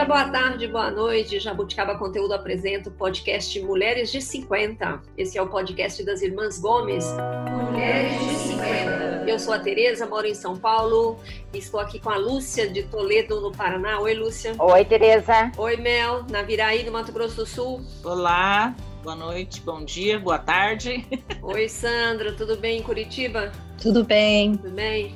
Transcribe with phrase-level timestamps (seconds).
[0.00, 1.38] dia, boa tarde, boa noite.
[1.38, 5.02] Jabuticaba Conteúdo apresenta o podcast Mulheres de 50.
[5.16, 7.04] Esse é o podcast das Irmãs Gomes.
[7.50, 9.24] Mulheres de 50.
[9.26, 11.18] Eu sou a Tereza, moro em São Paulo.
[11.52, 14.00] Estou aqui com a Lúcia de Toledo, no Paraná.
[14.00, 14.54] Oi, Lúcia.
[14.58, 15.52] Oi, Tereza.
[15.58, 17.82] Oi, Mel, na Viraí, no Mato Grosso do Sul.
[18.02, 21.06] Olá, boa noite, bom dia, boa tarde.
[21.42, 23.52] Oi, Sandra, tudo bem em Curitiba?
[23.80, 24.56] Tudo bem.
[24.56, 25.14] Tudo bem?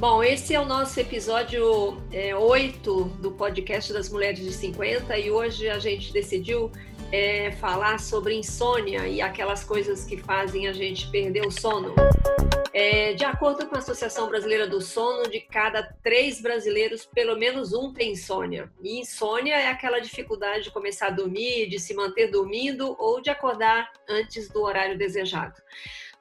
[0.00, 5.30] Bom, esse é o nosso episódio é, 8 do podcast das Mulheres de 50 e
[5.30, 6.72] hoje a gente decidiu
[7.12, 11.94] é, falar sobre insônia e aquelas coisas que fazem a gente perder o sono.
[12.72, 17.74] É, de acordo com a Associação Brasileira do Sono, de cada três brasileiros, pelo menos
[17.74, 18.72] um tem insônia.
[18.80, 23.28] E insônia é aquela dificuldade de começar a dormir, de se manter dormindo ou de
[23.28, 25.60] acordar antes do horário desejado.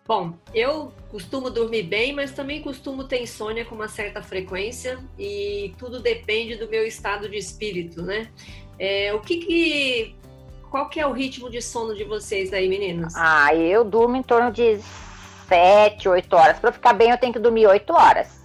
[0.10, 5.72] Bom, eu costumo dormir bem, mas também costumo ter insônia com uma certa frequência e
[5.78, 8.28] tudo depende do meu estado de espírito, né?
[8.80, 10.16] É, o que que
[10.72, 13.14] qual que é o ritmo de sono de vocês aí, meninas?
[13.16, 14.80] Ah, eu durmo em torno de
[15.48, 16.58] sete, oito horas.
[16.58, 18.44] Para ficar bem, eu tenho que dormir oito horas.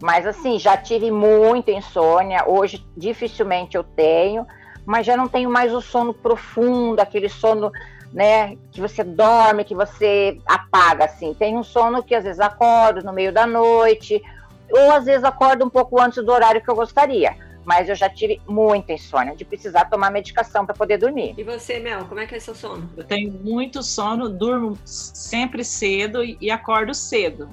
[0.00, 2.44] Mas assim, já tive muita insônia.
[2.46, 4.46] Hoje dificilmente eu tenho,
[4.84, 7.72] mas já não tenho mais o sono profundo, aquele sono
[8.12, 8.56] né?
[8.72, 11.34] Que você dorme, que você apaga, assim.
[11.34, 14.22] Tem um sono que às vezes acordo no meio da noite,
[14.70, 17.36] ou às vezes acordo um pouco antes do horário que eu gostaria.
[17.64, 21.34] Mas eu já tive muita insônia, de precisar tomar medicação para poder dormir.
[21.36, 22.88] E você, Mel, como é que é seu sono?
[22.96, 27.48] Eu tenho muito sono, durmo sempre cedo e acordo cedo.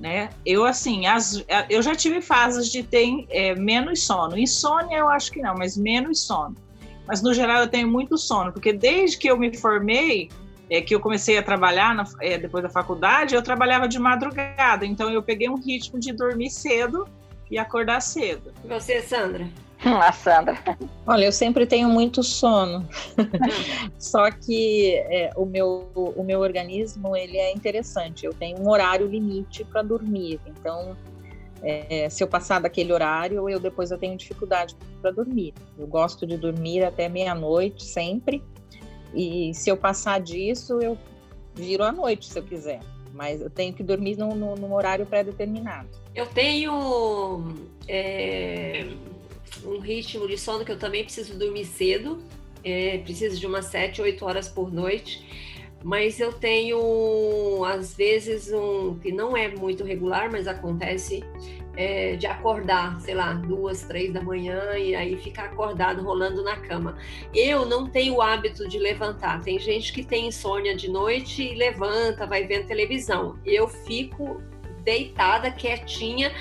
[0.00, 0.30] Né?
[0.44, 4.36] Eu assim, as, eu já tive fases de ter é, menos sono.
[4.36, 6.56] Insônia eu acho que não, mas menos sono
[7.06, 10.30] mas no geral eu tenho muito sono, porque desde que eu me formei,
[10.70, 14.86] é, que eu comecei a trabalhar na, é, depois da faculdade, eu trabalhava de madrugada,
[14.86, 17.06] então eu peguei um ritmo de dormir cedo
[17.50, 18.52] e acordar cedo.
[18.64, 19.46] E você, Sandra?
[19.84, 20.56] A Sandra.
[21.06, 22.88] Olha, eu sempre tenho muito sono.
[23.98, 28.24] Só que é, o, meu, o meu organismo ele é interessante.
[28.24, 30.40] Eu tenho um horário limite para dormir.
[30.46, 30.96] Então,
[31.62, 35.54] é, se eu passar daquele horário, eu depois eu tenho dificuldade para dormir.
[35.78, 38.42] Eu gosto de dormir até meia-noite sempre.
[39.14, 40.98] E se eu passar disso, eu
[41.54, 42.80] viro à noite, se eu quiser.
[43.14, 45.88] Mas eu tenho que dormir num, num horário pré-determinado.
[46.14, 47.54] Eu tenho
[47.86, 48.88] é,
[49.64, 52.20] um ritmo de sono que eu também preciso dormir cedo.
[52.64, 55.51] É, preciso de umas 7, 8 horas por noite
[55.82, 61.24] mas eu tenho às vezes um que não é muito regular, mas acontece
[61.76, 66.56] é, de acordar, sei lá, duas, três da manhã e aí ficar acordado rolando na
[66.56, 66.96] cama.
[67.34, 69.42] Eu não tenho o hábito de levantar.
[69.42, 73.38] Tem gente que tem insônia de noite e levanta, vai vendo televisão.
[73.44, 74.42] Eu fico
[74.84, 76.32] deitada, quietinha,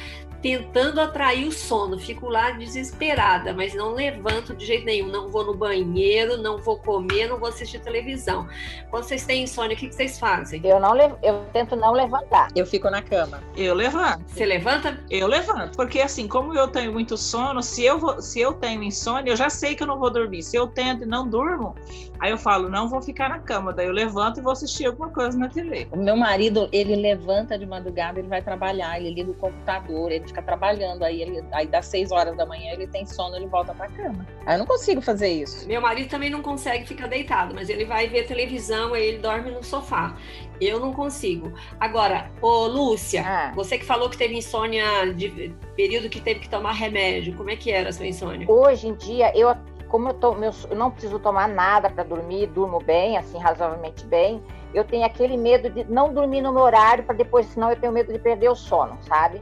[0.42, 2.00] tentando atrair o sono.
[2.00, 5.08] Fico lá desesperada, mas não levanto de jeito nenhum.
[5.08, 8.48] Não vou no banheiro, não vou comer, não vou assistir televisão.
[8.90, 10.62] Quando vocês têm insônia, o que vocês fazem?
[10.64, 10.92] Eu não
[11.22, 12.50] eu tento não levantar.
[12.56, 13.42] Eu fico na cama.
[13.56, 14.24] Eu levanto.
[14.28, 15.00] Você levanta?
[15.10, 18.84] Eu levanto, porque assim, como eu tenho muito sono, se eu vou, se eu tenho
[18.84, 20.44] insônia, eu já sei que eu não vou dormir.
[20.44, 21.76] Se eu tento e não durmo,
[22.20, 23.74] aí eu falo, não vou ficar na cama.
[23.74, 25.88] Daí eu levanto e vou assistir alguma coisa na TV.
[25.92, 30.31] O meu marido, ele levanta de madrugada, ele vai trabalhar, ele liga o computador, ele
[30.32, 33.74] fica trabalhando, aí ele aí das seis horas da manhã ele tem sono, ele volta
[33.74, 34.26] para cama.
[34.46, 35.68] Aí eu não consigo fazer isso.
[35.68, 39.52] Meu marido também não consegue ficar deitado, mas ele vai ver televisão, aí ele dorme
[39.52, 40.16] no sofá.
[40.60, 41.52] Eu não consigo.
[41.80, 43.52] Agora, ô Lúcia, ah.
[43.56, 47.56] você que falou que teve insônia de período que teve que tomar remédio, como é
[47.56, 48.50] que era a sua insônia?
[48.50, 49.50] Hoje em dia, eu
[49.92, 54.06] como eu, tô, meu, eu não preciso tomar nada para dormir, durmo bem, assim, razoavelmente
[54.06, 54.42] bem,
[54.74, 57.92] eu tenho aquele medo de não dormir no meu horário, para depois, senão eu tenho
[57.92, 59.42] medo de perder o sono, sabe?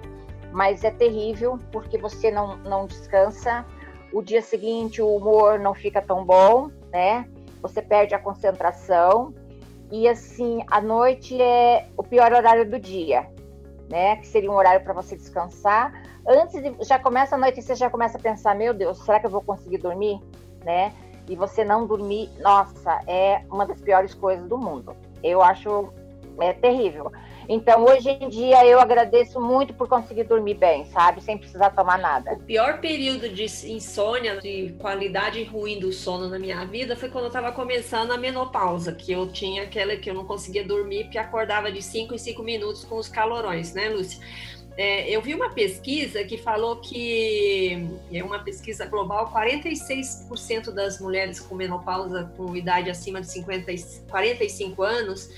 [0.52, 3.66] Mas é terrível porque você não, não descansa.
[4.12, 7.28] O dia seguinte o humor não fica tão bom, né?
[7.62, 9.34] Você perde a concentração
[9.92, 13.28] e assim a noite é o pior horário do dia,
[13.90, 14.16] né?
[14.18, 15.94] Que seria um horário para você descansar.
[16.28, 19.20] Antes de já começa a noite e você já começa a pensar, meu Deus, será
[19.20, 20.20] que eu vou conseguir dormir,
[20.64, 20.94] né?
[21.28, 24.96] E você não dormir, nossa, é uma das piores coisas do mundo.
[25.22, 25.94] Eu acho
[26.42, 27.12] é terrível.
[27.52, 31.20] Então, hoje em dia, eu agradeço muito por conseguir dormir bem, sabe?
[31.20, 32.34] Sem precisar tomar nada.
[32.34, 37.24] O pior período de insônia, de qualidade ruim do sono na minha vida, foi quando
[37.24, 41.18] eu estava começando a menopausa, que eu tinha aquela que eu não conseguia dormir, porque
[41.18, 44.20] acordava de 5 em 5 minutos com os calorões, né, Lúcia?
[44.78, 51.40] É, eu vi uma pesquisa que falou que, é uma pesquisa global, 46% das mulheres
[51.40, 53.74] com menopausa com idade acima de 50,
[54.08, 55.30] 45 anos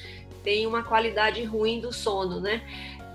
[0.44, 2.62] tem uma qualidade ruim do sono, né?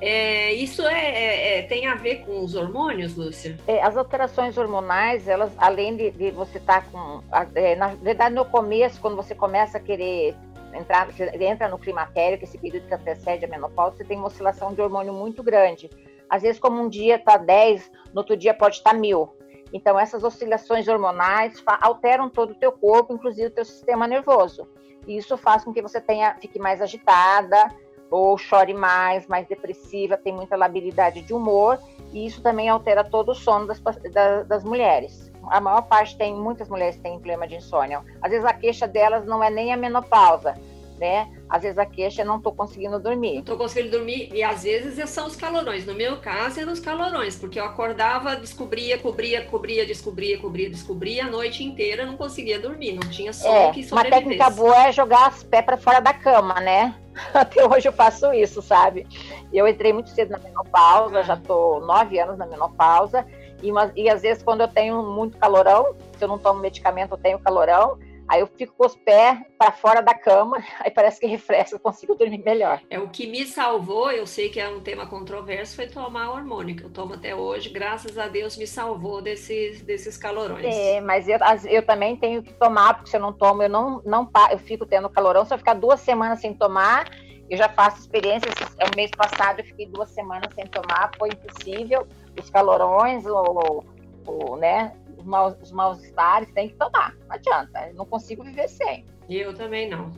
[0.00, 3.56] É, isso é, é, é, tem a ver com os hormônios, Lúcia?
[3.66, 7.22] É, as alterações hormonais, elas, além de, de você estar tá com.
[7.54, 10.34] É, na verdade, no começo, quando você começa a querer
[10.74, 14.26] entrar, você entra no climatério, que esse período que antecede a menopausa, você tem uma
[14.26, 15.88] oscilação de hormônio muito grande.
[16.28, 19.35] Às vezes, como um dia está 10, no outro dia pode estar tá mil.
[19.72, 24.68] Então, essas oscilações hormonais alteram todo o teu corpo, inclusive o teu sistema nervoso.
[25.06, 27.68] E isso faz com que você tenha, fique mais agitada,
[28.10, 31.78] ou chore mais, mais depressiva, tem muita labilidade de humor,
[32.12, 35.32] e isso também altera todo o sono das, das, das mulheres.
[35.48, 38.02] A maior parte tem, muitas mulheres têm problema de insônia.
[38.20, 40.54] Às vezes a queixa delas não é nem a menopausa,
[40.98, 41.30] né?
[41.48, 43.34] Às vezes a queixa é não estou conseguindo dormir.
[43.34, 45.86] Não estou conseguindo dormir e às vezes são os calorões.
[45.86, 51.26] No meu caso eram os calorões, porque eu acordava, descobria, cobria, cobria, descobria, cobria, descobria
[51.26, 54.92] a noite inteira, não conseguia dormir, não tinha sono é, que Uma técnica boa é
[54.92, 56.94] jogar os pés para fora da cama, né?
[57.32, 59.06] Até hoje eu faço isso, sabe?
[59.52, 63.26] Eu entrei muito cedo na menopausa, já estou nove anos na menopausa.
[63.62, 67.12] E, uma, e às vezes, quando eu tenho muito calorão, se eu não tomo medicamento,
[67.12, 71.20] eu tenho calorão, Aí eu fico com os pés para fora da cama, aí parece
[71.20, 72.80] que refresca, eu consigo dormir melhor.
[72.90, 76.76] É o que me salvou, eu sei que é um tema controverso, foi tomar hormônio,
[76.76, 80.64] que eu tomo até hoje, graças a Deus me salvou desses, desses calorões.
[80.64, 81.38] É, mas eu,
[81.68, 84.84] eu também tenho que tomar, porque se eu não tomo, eu não, não eu fico
[84.84, 87.08] tendo calorão, se eu ficar duas semanas sem tomar,
[87.48, 91.28] eu já faço experiências, é o mês passado eu fiquei duas semanas sem tomar, foi
[91.28, 92.06] impossível,
[92.38, 93.84] os calorões, o,
[94.26, 94.92] o né,
[95.26, 97.14] maus, os mal-estares, tem que tomar.
[97.28, 99.04] Não adianta, não consigo viver sem.
[99.28, 100.12] Eu também não.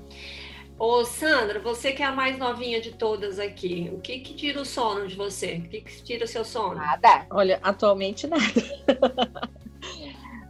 [0.78, 4.60] Ô, Sandra, você que é a mais novinha de todas aqui, o que que tira
[4.60, 5.54] o sono de você?
[5.54, 6.76] O que que tira o seu sono?
[6.76, 7.26] Nada.
[7.30, 8.44] Olha, atualmente nada.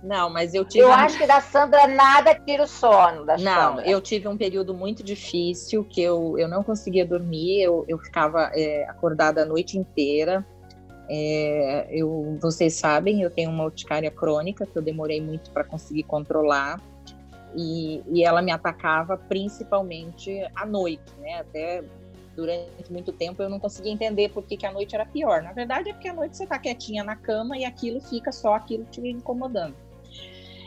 [0.02, 0.84] Não, mas eu tive.
[0.84, 3.26] Eu acho que da Sandra nada tira o sono.
[3.26, 3.90] Da não, Sandra.
[3.90, 8.50] eu tive um período muito difícil que eu, eu não conseguia dormir, eu, eu ficava
[8.54, 10.46] é, acordada a noite inteira.
[11.08, 16.02] É, eu, vocês sabem, eu tenho uma urticária crônica que eu demorei muito para conseguir
[16.02, 16.80] controlar
[17.56, 21.40] e, e, ela me atacava principalmente à noite, né?
[21.40, 21.82] Até
[22.36, 25.42] durante muito tempo eu não conseguia entender por que, que a noite era pior.
[25.42, 28.54] Na verdade é porque à noite você está quietinha na cama e aquilo fica só
[28.54, 29.74] aquilo te incomodando.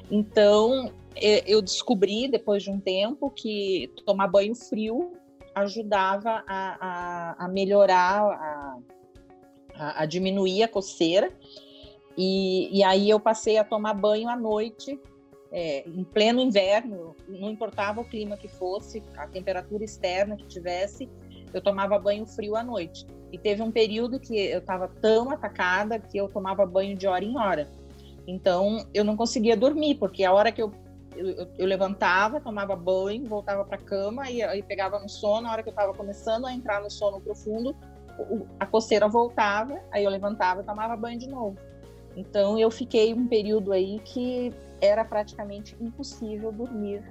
[0.09, 5.13] Então eu descobri depois de um tempo que tomar banho frio
[5.53, 8.77] ajudava a, a, a melhorar a
[9.81, 11.31] a, a diminuir a coceira.
[12.16, 15.00] E, e, aí eu passei a tomar banho à noite,
[15.51, 21.10] é, em pleno inverno, não importava o clima que fosse, a temperatura externa que tivesse,
[21.54, 23.07] eu tomava banho frio à noite.
[23.31, 27.24] E teve um período que eu estava tão atacada que eu tomava banho de hora
[27.24, 27.69] em hora.
[28.27, 30.72] Então eu não conseguia dormir, porque a hora que eu,
[31.16, 35.51] eu, eu levantava, tomava banho, voltava para a cama e, e pegava no sono, a
[35.51, 37.75] hora que eu estava começando a entrar no sono profundo,
[38.60, 41.58] a coceira voltava, aí eu levantava e tomava banho de novo.
[42.16, 47.04] Então eu fiquei um período aí que era praticamente impossível dormir.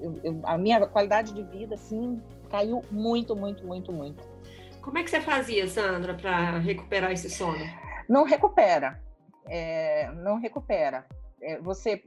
[0.00, 2.20] Eu, eu, a minha qualidade de vida assim
[2.50, 4.22] caiu muito, muito, muito, muito.
[4.80, 7.64] Como é que você fazia, Sandra, para recuperar esse sono?
[8.08, 9.00] Não recupera,
[9.46, 11.06] é, não recupera.
[11.40, 12.02] É, você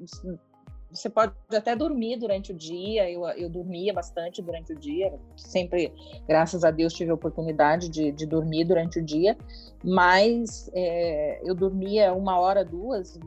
[0.89, 3.09] você pode até dormir durante o dia.
[3.09, 5.13] Eu, eu dormia bastante durante o dia.
[5.35, 5.93] Sempre,
[6.27, 9.37] graças a Deus, tive a oportunidade de, de dormir durante o dia.
[9.83, 13.19] Mas é, eu dormia uma hora, duas.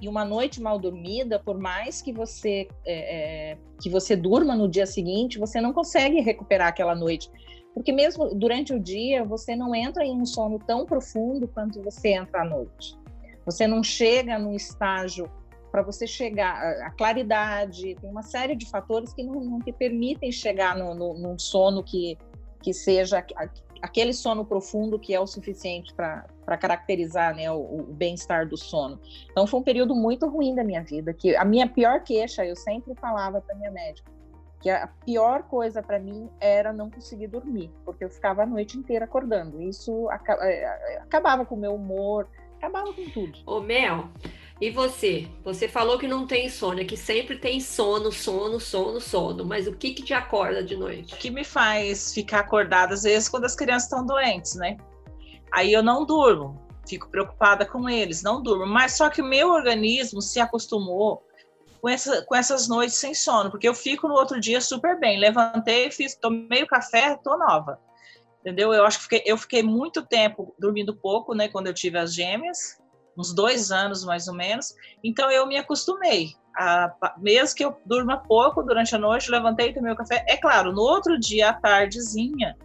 [0.00, 4.68] E uma noite mal dormida, por mais que você é, é, que você durma no
[4.68, 7.28] dia seguinte, você não consegue recuperar aquela noite,
[7.74, 12.10] porque mesmo durante o dia você não entra em um sono tão profundo quanto você
[12.10, 12.96] entra à noite.
[13.44, 15.28] Você não chega num estágio
[15.70, 20.32] para você chegar, a claridade, tem uma série de fatores que não, não te permitem
[20.32, 22.16] chegar no, no, num sono que,
[22.62, 23.24] que seja
[23.80, 28.98] aquele sono profundo que é o suficiente para caracterizar né, o, o bem-estar do sono.
[29.30, 32.56] Então foi um período muito ruim da minha vida, que a minha pior queixa, eu
[32.56, 34.10] sempre falava para minha médica,
[34.60, 38.76] que a pior coisa para mim era não conseguir dormir, porque eu ficava a noite
[38.76, 39.62] inteira acordando.
[39.62, 40.08] Isso
[40.40, 43.38] é, acabava com o meu humor, acabava com tudo.
[43.46, 44.08] Ô Mel,
[44.60, 45.28] e você?
[45.44, 49.44] Você falou que não tem insônia, que sempre tem sono, sono, sono, sono.
[49.44, 51.14] Mas o que que te acorda de noite?
[51.14, 54.76] O que me faz ficar acordada às vezes quando as crianças estão doentes, né?
[55.52, 58.66] Aí eu não durmo, fico preocupada com eles, não durmo.
[58.66, 61.24] Mas só que o meu organismo se acostumou
[61.80, 65.20] com, essa, com essas noites sem sono, porque eu fico no outro dia super bem.
[65.20, 67.78] Levantei, fiz, tomei o café, tô nova.
[68.40, 68.72] Entendeu?
[68.74, 71.48] Eu acho que fiquei, eu fiquei muito tempo dormindo pouco, né?
[71.48, 72.76] Quando eu tive as gêmeas
[73.18, 74.74] uns dois anos mais ou menos.
[75.02, 76.34] Então eu me acostumei.
[76.56, 80.24] A, mesmo que eu durma pouco durante a noite, levantei, tomei o café.
[80.28, 82.56] É claro, no outro dia, à tardezinha,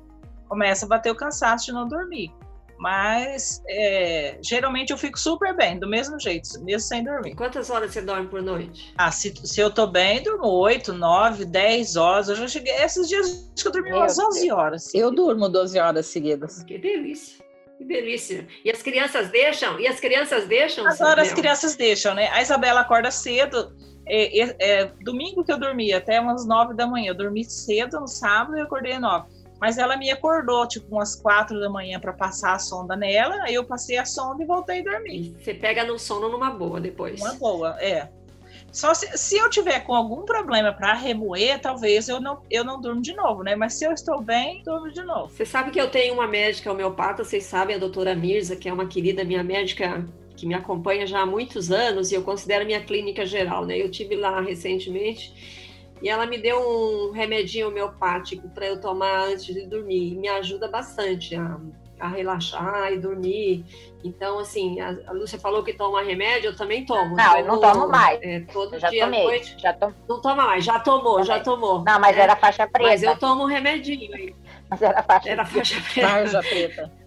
[0.48, 2.32] começa a bater o cansaço de não dormir.
[2.80, 7.36] Mas é, geralmente eu fico super bem, do mesmo jeito, mesmo sem dormir.
[7.36, 8.94] Quantas horas você dorme por noite?
[8.98, 12.30] Ah, se, se eu tô bem, durmo 8, 9, 10 horas.
[12.30, 12.74] Eu já cheguei.
[12.74, 14.36] Esses dias acho que eu dormi Meu umas Deus.
[14.38, 14.94] 11 horas.
[14.94, 16.64] Eu durmo 12 horas seguidas.
[16.64, 17.44] Que delícia.
[17.84, 18.48] Que delícia.
[18.64, 19.78] E as crianças deixam?
[19.80, 20.88] E as crianças deixam?
[20.88, 22.30] Agora as crianças deixam, né?
[22.30, 23.76] A Isabela acorda cedo.
[24.08, 27.10] É, é- é domingo que eu dormi, até umas 9 da manhã.
[27.12, 29.28] Eu dormi cedo no sábado e acordei 9.
[29.60, 33.36] Mas ela me acordou, tipo, umas 4 da manhã para passar a sonda nela.
[33.44, 35.36] Aí eu passei a sonda e voltei a dormir.
[35.42, 37.22] Você pega no sono numa boa depois.
[37.22, 38.10] Uma boa, é.
[38.74, 42.82] Só se, se eu tiver com algum problema para remoer, talvez eu não, eu não
[42.82, 43.56] durmo de novo, né?
[43.56, 45.30] Mas se eu estou bem, durmo de novo.
[45.30, 48.74] Você sabe que eu tenho uma médica homeopata, vocês sabem, a doutora Mirza, que é
[48.74, 50.04] uma querida minha médica
[50.36, 53.78] que me acompanha já há muitos anos e eu considero minha clínica geral, né?
[53.78, 55.32] Eu tive lá recentemente
[56.02, 60.14] e ela me deu um remedinho homeopático para eu tomar antes de dormir.
[60.14, 61.60] E me ajuda bastante a,
[62.00, 63.66] a relaxar e dormir.
[64.04, 67.16] Então, assim, a, a Lúcia falou que toma remédio, eu também tomo.
[67.16, 68.20] Não, eu não tomo mais.
[68.22, 69.24] É, todo Eu já dia à tomei.
[69.24, 69.56] noite.
[69.58, 69.94] Já tom...
[70.10, 71.84] Não toma mais, já tomou, já tomou.
[71.84, 72.24] Não, mas né?
[72.24, 72.90] era faixa preta.
[72.90, 74.36] Mas eu tomo um remedinho, hein?
[74.70, 76.08] Mas era faixa Era faixa preta.
[76.08, 77.03] Tarja preta.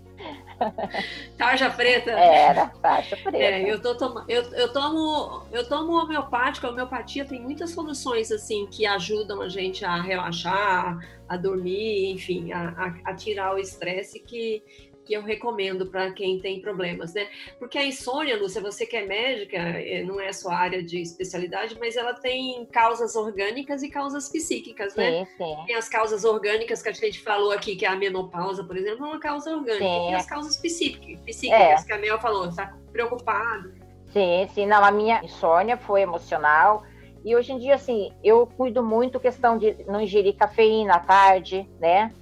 [1.36, 2.10] Tarja preta.
[2.10, 3.36] Era faixa preta.
[3.36, 8.30] É, eu, tô toma- eu, eu tomo eu tomo homeopático, a homeopatia tem muitas soluções
[8.32, 10.98] assim que ajudam a gente a relaxar,
[11.28, 14.62] a dormir, enfim, a, a- a tirar o estresse que,
[15.06, 17.28] que eu recomendo para quem tem problemas, né?
[17.58, 21.00] Porque a insônia, Lúcia, você que é médica, eh, não é a sua área de
[21.00, 25.24] especialidade, mas ela tem causas orgânicas e causas psíquicas, né?
[25.24, 25.56] Sim, sim.
[25.66, 29.06] Tem as causas orgânicas que a gente falou aqui, que é a menopausa, por exemplo,
[29.06, 29.84] é uma causa orgânica.
[29.84, 30.10] Sim.
[30.10, 31.86] E as causas psíquicas, psíquicas É.
[31.86, 33.72] que a Mel falou, está preocupado.
[34.12, 34.66] Sim, sim.
[34.66, 36.84] Não, a minha insônia foi emocional.
[37.24, 41.68] E hoje em dia, assim, eu cuido muito questão de não ingerir cafeína à tarde,
[41.80, 42.12] né?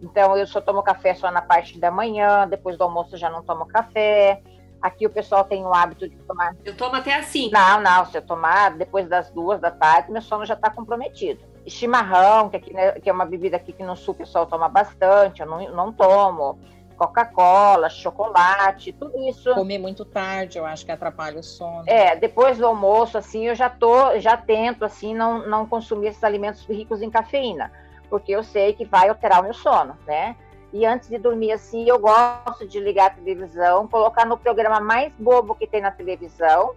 [0.00, 3.30] Então, eu só tomo café só na parte da manhã, depois do almoço eu já
[3.30, 4.42] não tomo café.
[4.82, 6.54] Aqui o pessoal tem o hábito de tomar.
[6.62, 7.50] Eu tomo até assim.
[7.50, 11.42] Não, não, se eu tomar depois das duas da tarde, meu sono já está comprometido.
[11.66, 14.68] Chimarrão, que, aqui, né, que é uma bebida aqui que no sul o pessoal toma
[14.68, 16.58] bastante, eu não, não tomo.
[16.96, 19.54] Coca-Cola, chocolate, tudo isso.
[19.54, 21.84] Comer muito tarde, eu acho que atrapalha o sono.
[21.86, 26.22] É, depois do almoço, assim, eu já tô, já tento, assim, não, não consumir esses
[26.22, 27.72] alimentos ricos em cafeína,
[28.08, 30.36] porque eu sei que vai alterar o meu sono, né?
[30.72, 35.12] E antes de dormir, assim, eu gosto de ligar a televisão, colocar no programa mais
[35.16, 36.74] bobo que tem na televisão,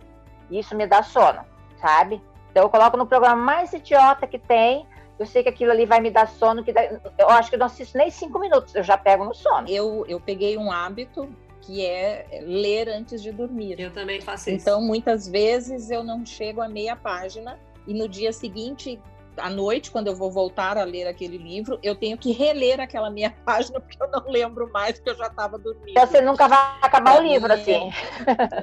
[0.50, 1.40] e isso me dá sono,
[1.82, 2.22] sabe?
[2.52, 4.86] Então eu coloco no programa mais idiota que tem,
[5.18, 7.60] eu sei que aquilo ali vai me dar sono, que dá- eu acho que eu
[7.60, 9.68] não assisto nem cinco minutos, eu já pego no sono.
[9.68, 11.28] Eu, eu peguei um hábito
[11.62, 13.80] que é ler antes de dormir.
[13.80, 14.62] Eu também faço isso.
[14.62, 19.02] Então, muitas vezes eu não chego a meia página e no dia seguinte,
[19.38, 23.10] à noite, quando eu vou voltar a ler aquele livro, eu tenho que reler aquela
[23.10, 25.90] meia página porque eu não lembro mais porque eu já estava dormindo.
[25.90, 27.92] Então você nunca vai acabar o livro, assim.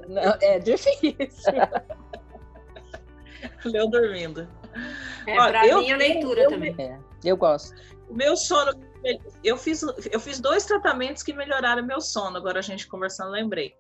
[0.09, 1.53] Não, é difícil.
[3.65, 4.49] Leu dormindo.
[5.27, 6.75] é, Ó, pra eu- mim, a leitura eu- também.
[6.79, 7.75] É, eu gosto.
[8.09, 8.73] O meu sono,
[9.43, 12.37] eu fiz, eu fiz dois tratamentos que melhoraram meu sono.
[12.37, 13.75] Agora a gente conversando, lembrei.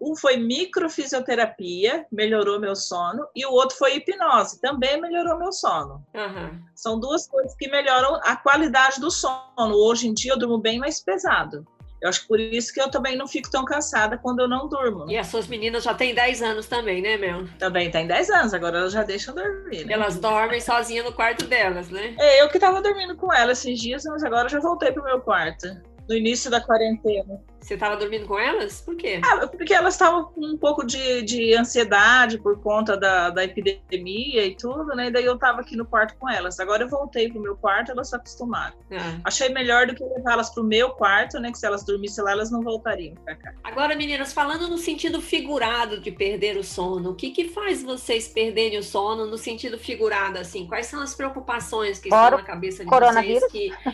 [0.00, 6.04] Um foi microfisioterapia, melhorou meu sono, e o outro foi hipnose, também melhorou meu sono.
[6.14, 6.60] Aham.
[6.74, 9.74] São duas coisas que melhoram a qualidade do sono.
[9.74, 11.66] Hoje em dia eu durmo bem mais pesado.
[12.00, 14.68] Eu acho que por isso que eu também não fico tão cansada quando eu não
[14.68, 15.10] durmo.
[15.10, 17.44] E as suas meninas já têm 10 anos também, né, Mel?
[17.58, 19.84] Também tem 10 anos, agora elas já deixam dormir.
[19.84, 19.94] Né?
[19.94, 22.14] Elas dormem sozinhas no quarto delas, né?
[22.18, 25.02] É, eu que tava dormindo com ela esses dias, mas agora eu já voltei pro
[25.02, 25.66] meu quarto.
[26.08, 27.42] No início da quarentena.
[27.60, 28.80] Você estava dormindo com elas?
[28.80, 29.20] Por quê?
[29.24, 34.46] Ah, porque elas estavam com um pouco de, de ansiedade por conta da, da epidemia
[34.46, 35.08] e tudo, né?
[35.08, 36.58] E daí eu tava aqui no quarto com elas.
[36.60, 38.74] Agora eu voltei pro meu quarto, elas se acostumaram.
[38.92, 39.18] Ah.
[39.24, 41.50] Achei melhor do que levá-las pro meu quarto, né?
[41.50, 43.52] Que se elas dormissem lá, elas não voltariam pra cá.
[43.64, 48.28] Agora, meninas, falando no sentido figurado de perder o sono, o que, que faz vocês
[48.28, 50.66] perderem o sono no sentido figurado, assim?
[50.66, 53.42] Quais são as preocupações que Fora estão na cabeça de coronavírus.
[53.42, 53.52] vocês?
[53.52, 53.90] Que,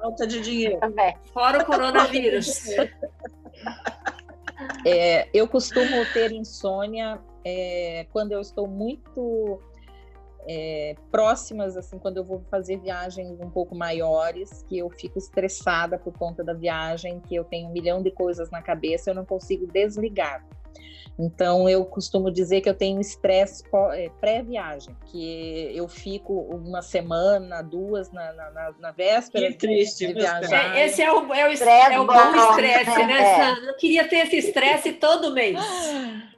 [0.00, 0.78] Falta de dinheiro.
[0.80, 1.14] Também.
[1.32, 2.64] fora o coronavírus.
[4.84, 9.60] É, eu costumo ter insônia é, quando eu estou muito
[10.46, 15.98] é, próximas, assim, quando eu vou fazer viagens um pouco maiores, que eu fico estressada
[15.98, 19.24] por conta da viagem, que eu tenho um milhão de coisas na cabeça, eu não
[19.24, 20.44] consigo desligar.
[21.18, 27.62] Então, eu costumo dizer que eu tenho estresse é, pré-viagem, que eu fico uma semana,
[27.62, 30.76] duas na, na, na- na véspera Que triste, de viajar.
[30.76, 32.14] É, esse é o, é o, Estresse é o bom.
[32.14, 33.36] bom estresse, né, É.
[33.36, 33.64] Sandra?
[33.70, 35.58] Eu queria ter esse estresse todo mês.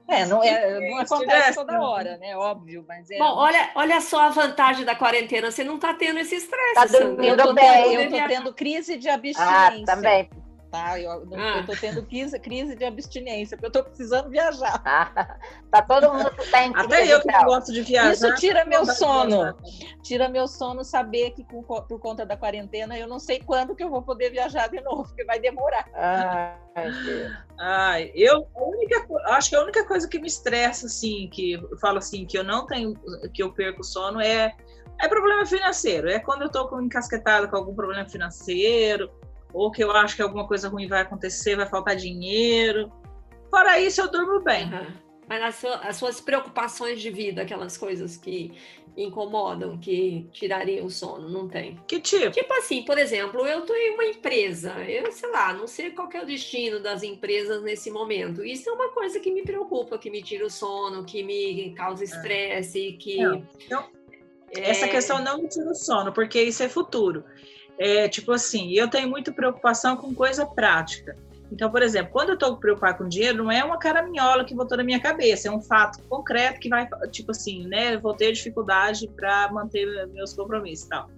[0.07, 1.79] É, não, é, não acontece toda né?
[1.79, 2.37] hora, né?
[2.37, 3.17] Óbvio, mas é.
[3.17, 5.51] Bom, olha, olha só a vantagem da quarentena.
[5.51, 7.65] Você não está tendo esse estresse, Tá dormindo eu tô, bem.
[7.65, 9.87] tendo, eu tô tendo crise de Ah, abstinência.
[9.87, 10.29] também.
[10.75, 11.01] Tá?
[11.01, 11.59] Eu, ah.
[11.59, 14.83] eu tô tendo crise, crise de abstinência, porque eu tô precisando viajar.
[14.85, 15.39] Ah,
[15.71, 18.13] tá todo mundo tá em Até eu que não gosto de viajar.
[18.13, 19.57] Isso tira meu sono.
[20.03, 23.85] Tira meu sono saber que com, por conta da quarentena eu não sei quando que
[23.85, 25.89] eu vou poder viajar de novo, porque vai demorar.
[25.95, 26.59] Ai,
[27.57, 31.79] Ai eu a única, acho que a única coisa que me estressa, assim, que eu
[31.79, 32.95] falo assim, que eu não tenho,
[33.33, 34.53] que eu perco sono é
[35.01, 36.09] é problema financeiro.
[36.09, 39.11] É quando eu estou encasquetada com algum problema financeiro,
[39.55, 42.93] ou que eu acho que alguma coisa ruim vai acontecer, vai faltar dinheiro.
[43.49, 44.65] Fora isso, eu durmo bem.
[44.65, 45.05] Uhum.
[45.29, 48.53] Mas as, suas, as suas preocupações de vida, aquelas coisas que
[48.97, 51.81] incomodam, que tirariam o sono, não tem?
[51.87, 52.31] Que tipo?
[52.33, 56.09] Tipo assim, por exemplo, eu estou em uma empresa, eu sei lá, não sei qual
[56.13, 58.45] é o destino das empresas nesse momento.
[58.45, 62.03] Isso é uma coisa que me preocupa, que me tira o sono, que me causa
[62.03, 62.07] é.
[62.07, 63.17] estresse, que.
[63.17, 63.89] Não, então,
[64.51, 64.89] essa é.
[64.89, 67.25] questão não me tira o sono, porque isso é futuro.
[67.79, 71.17] É, tipo assim, eu tenho muita preocupação com coisa prática.
[71.51, 74.77] Então, por exemplo, quando eu estou preocupado com dinheiro, não é uma caraminhola que botou
[74.77, 77.97] na minha cabeça, é um fato concreto que vai, tipo assim, né?
[77.97, 81.09] Vou ter dificuldade para manter meus compromissos e tal.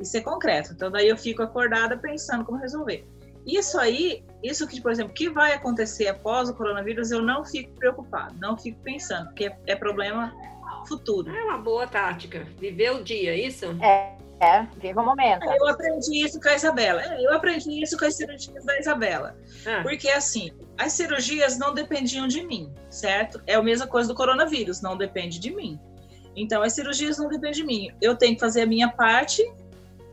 [0.00, 0.72] Isso é concreto.
[0.72, 3.04] Então, daí eu fico acordada pensando como resolver.
[3.46, 7.72] Isso aí, isso que, por exemplo, que vai acontecer após o coronavírus, eu não fico
[7.74, 10.32] preocupado, não fico pensando, porque é, é problema
[10.86, 11.30] futuro.
[11.30, 12.46] É uma boa tática.
[12.58, 13.66] Viver o dia, isso?
[13.82, 14.21] É.
[14.42, 15.44] É, viva o momento.
[15.44, 17.00] Eu aprendi isso com a Isabela.
[17.00, 19.36] É, eu aprendi isso com as cirurgias da Isabela.
[19.64, 19.82] Ah.
[19.82, 23.40] Porque, assim, as cirurgias não dependiam de mim, certo?
[23.46, 25.78] É a mesma coisa do coronavírus, não depende de mim.
[26.34, 27.90] Então, as cirurgias não dependem de mim.
[28.00, 29.48] Eu tenho que fazer a minha parte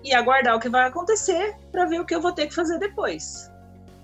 [0.03, 2.77] e aguardar o que vai acontecer para ver o que eu vou ter que fazer
[2.77, 3.51] depois.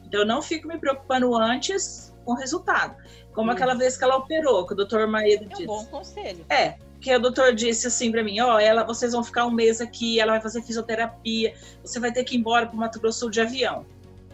[0.07, 2.95] Então, eu não fico me preocupando antes com o resultado.
[3.31, 3.53] Como hum.
[3.53, 5.61] aquela vez que ela operou, que o doutor Maeda disse.
[5.61, 6.43] É um bom conselho.
[6.49, 9.51] É, que o doutor disse assim para mim, ó, oh, ela, vocês vão ficar um
[9.51, 12.99] mês aqui, ela vai fazer fisioterapia, você vai ter que ir embora para o Mato
[12.99, 13.85] Grosso de avião.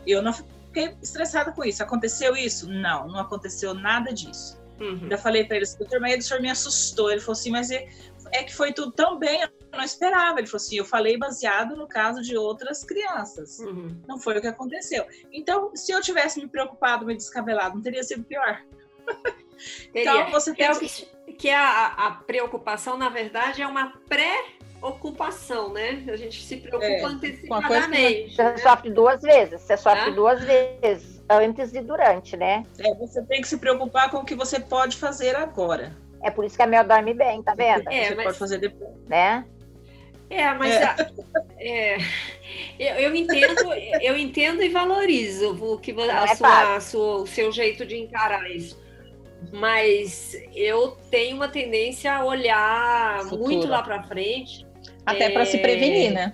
[0.07, 1.83] Eu não fiquei estressada com isso.
[1.83, 2.69] Aconteceu isso?
[2.69, 4.57] Não, não aconteceu nada disso.
[4.79, 5.09] Uhum.
[5.09, 7.11] Já falei para ele, doutor Maeda, o senhor me assustou.
[7.11, 7.89] Ele falou assim, mas é,
[8.31, 10.39] é que foi tudo tão bem, eu não esperava.
[10.39, 13.59] Ele falou assim, eu falei baseado no caso de outras crianças.
[13.59, 14.01] Uhum.
[14.07, 15.05] Não foi o que aconteceu.
[15.33, 18.63] Então, se eu tivesse me preocupado, me descabelado, não teria sido pior.
[19.93, 21.33] então, você tem é que...
[21.33, 24.43] que a, a preocupação, na verdade, é uma pré
[24.81, 26.03] ocupação, né?
[26.07, 28.35] A gente se preocupa é, antecipadamente.
[28.35, 30.13] Você sofre duas vezes, você sofre ah?
[30.13, 32.63] duas vezes, antes e durante, né?
[32.79, 35.95] É, você tem que se preocupar com o que você pode fazer agora.
[36.24, 37.87] É por isso que a Mel dorme bem, tá vendo?
[37.89, 38.25] É, você mas...
[38.25, 38.91] pode fazer depois.
[39.07, 39.45] Né?
[40.29, 40.83] É, mas é.
[40.83, 40.95] A,
[41.59, 41.97] é,
[42.79, 47.27] eu, eu, entendo, eu entendo e valorizo o que a é sua, a sua, o
[47.27, 48.81] seu jeito de encarar isso.
[49.51, 53.43] Mas eu tenho uma tendência a olhar Futuro.
[53.43, 54.65] muito lá para frente.
[55.05, 56.33] Até é, para se prevenir, né?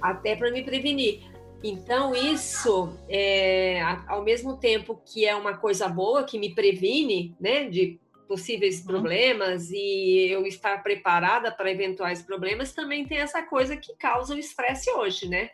[0.00, 1.22] Até para me prevenir.
[1.64, 7.68] Então, isso, é, ao mesmo tempo que é uma coisa boa, que me previne né,
[7.68, 8.86] de possíveis uhum.
[8.86, 14.38] problemas e eu estar preparada para eventuais problemas, também tem essa coisa que causa o
[14.38, 15.50] estresse hoje, né?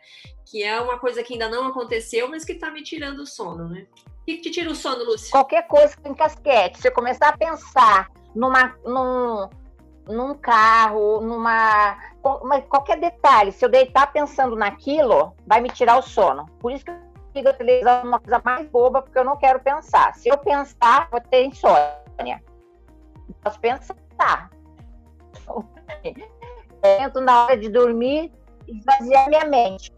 [0.49, 3.67] Que é uma coisa que ainda não aconteceu, mas que está me tirando o sono,
[3.67, 3.85] né?
[4.29, 5.31] Que te tira o sono, Lúcia?
[5.31, 6.79] Qualquer coisa em casquete.
[6.79, 9.49] Se eu começar a pensar numa, num,
[10.07, 11.97] num carro, numa.
[12.69, 16.45] Qualquer detalhe, se eu deitar pensando naquilo, vai me tirar o sono.
[16.59, 16.95] Por isso que eu
[17.33, 20.13] ligo a televisão uma coisa mais boba, porque eu não quero pensar.
[20.13, 22.39] Se eu pensar, vou ter insônia
[23.43, 24.51] posso pensar.
[26.83, 28.31] tento, na hora de dormir,
[28.67, 29.91] esvaziar minha mente.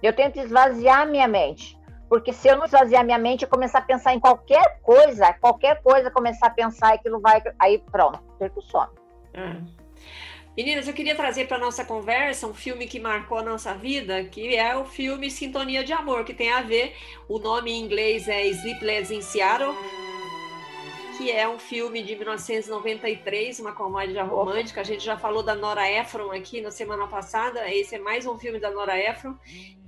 [0.00, 1.76] Eu tento esvaziar minha mente.
[2.08, 5.82] Porque se eu não esvaziar minha mente, eu começar a pensar em qualquer coisa, qualquer
[5.82, 7.42] coisa, começar a pensar, aquilo vai.
[7.58, 8.92] Aí pronto, perco o sono.
[9.36, 9.64] Hum.
[10.56, 14.54] Meninas, eu queria trazer para nossa conversa um filme que marcou a nossa vida, que
[14.54, 16.94] é o filme Sintonia de Amor, que tem a ver,
[17.28, 19.74] o nome em inglês é Sleepless in Seattle,
[21.18, 24.80] que é um filme de 1993, uma comédia romântica.
[24.80, 27.68] A gente já falou da Nora Ephron aqui na semana passada.
[27.72, 29.34] Esse é mais um filme da Nora Ephron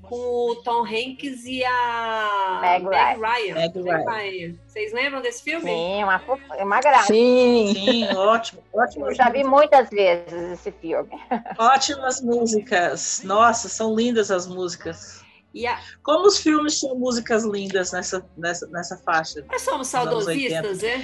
[0.09, 3.55] com o Tom Hanks e a Meg, Meg Ryan.
[3.55, 4.55] Meg Ryan.
[4.67, 5.71] Vocês lembram desse filme?
[5.71, 6.23] Sim, uma,
[6.61, 7.07] uma graça.
[7.07, 9.07] Sim, sim, ótimo, ótimo.
[9.07, 11.11] Eu já vi muitas vezes esse filme.
[11.59, 13.23] Ótimas músicas.
[13.25, 15.25] Nossa, são lindas as músicas.
[15.67, 15.81] A...
[16.03, 19.45] Como os filmes são músicas lindas nessa, nessa, nessa faixa?
[19.51, 21.01] Nós somos saudosistas, é?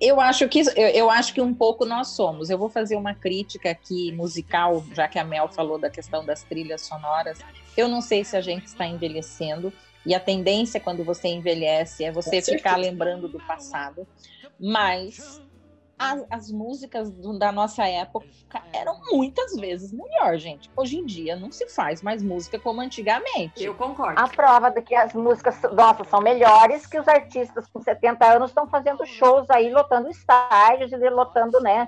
[0.00, 2.48] Eu acho que eu, eu, acho que um pouco nós somos.
[2.48, 6.42] Eu vou fazer uma crítica aqui musical, já que a Mel falou da questão das
[6.42, 7.38] trilhas sonoras.
[7.76, 9.72] Eu não sei se a gente está envelhecendo
[10.06, 14.06] e a tendência quando você envelhece é você ficar lembrando do passado,
[14.58, 15.40] mas
[16.00, 18.26] as, as músicas do, da nossa época
[18.72, 20.70] eram muitas vezes melhor, gente.
[20.74, 23.62] Hoje em dia não se faz mais música como antigamente.
[23.62, 24.18] Eu concordo.
[24.18, 28.50] A prova de que as músicas nossas são melhores, que os artistas com 70 anos
[28.50, 31.86] estão fazendo shows aí, lotando estádios e lotando, né?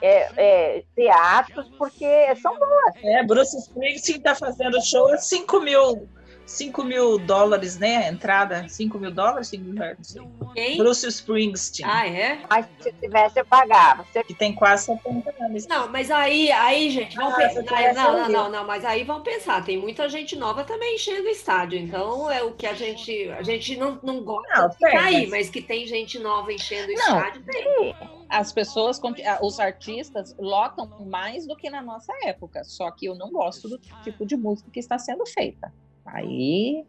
[0.00, 2.94] É, é, teatros, porque são boas.
[3.02, 6.08] É, Bruce Springsteen está fazendo show a 5 mil
[6.48, 8.08] 5 mil dólares, né?
[8.08, 10.16] Entrada, 5 mil dólares, 5 mil reais,
[10.54, 10.78] Quem?
[10.78, 11.86] Bruce Springsteen.
[11.86, 12.40] Ah, é?
[12.48, 14.06] Mas se tivesse, eu pagava.
[14.14, 15.66] Eu Que tem quase 70 anos.
[15.66, 17.94] Não, mas aí, aí, gente, vamos Ah, pensar.
[17.94, 19.62] Não, não, não, não, mas aí vamos pensar.
[19.62, 21.78] Tem muita gente nova também enchendo o estádio.
[21.78, 23.28] Então é o que a gente.
[23.30, 26.18] A gente não, não gosta Não, de ficar tem, aí, mas- mas que tem gente
[26.18, 27.00] nova enchendo o Não.
[27.18, 27.94] estádio, tem.
[28.30, 28.98] As pessoas,
[29.42, 32.64] os artistas lotam mais do que na nossa época.
[32.64, 35.70] Só que eu não gosto do tipo de música que está sendo feita.
[36.12, 36.84] Aí.